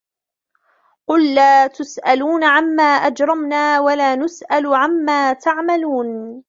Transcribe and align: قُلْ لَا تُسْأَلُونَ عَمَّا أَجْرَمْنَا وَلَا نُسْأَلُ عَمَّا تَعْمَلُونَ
قُلْ 1.07 1.35
لَا 1.35 1.67
تُسْأَلُونَ 1.67 2.43
عَمَّا 2.43 2.83
أَجْرَمْنَا 2.83 3.79
وَلَا 3.79 4.15
نُسْأَلُ 4.15 4.73
عَمَّا 4.75 5.33
تَعْمَلُونَ 5.33 6.39